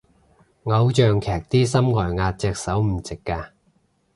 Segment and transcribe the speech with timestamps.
[0.63, 3.49] 偶像劇啲心外壓隻手唔直嘅